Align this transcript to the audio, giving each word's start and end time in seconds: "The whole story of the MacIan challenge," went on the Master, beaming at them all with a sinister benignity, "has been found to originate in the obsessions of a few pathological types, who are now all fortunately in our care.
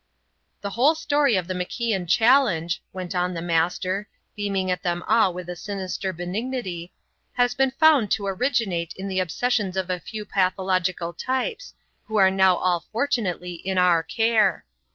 "The 0.61 0.71
whole 0.71 0.95
story 0.95 1.35
of 1.35 1.45
the 1.47 1.53
MacIan 1.53 2.09
challenge," 2.09 2.81
went 2.91 3.13
on 3.13 3.35
the 3.35 3.39
Master, 3.43 4.09
beaming 4.35 4.71
at 4.71 4.81
them 4.81 5.03
all 5.07 5.31
with 5.31 5.47
a 5.47 5.55
sinister 5.55 6.11
benignity, 6.11 6.91
"has 7.33 7.53
been 7.53 7.69
found 7.69 8.09
to 8.13 8.25
originate 8.25 8.93
in 8.97 9.07
the 9.07 9.19
obsessions 9.19 9.77
of 9.77 9.91
a 9.91 9.99
few 9.99 10.25
pathological 10.25 11.13
types, 11.13 11.75
who 12.05 12.15
are 12.15 12.31
now 12.31 12.55
all 12.55 12.83
fortunately 12.91 13.53
in 13.53 13.77
our 13.77 14.01
care. 14.01 14.65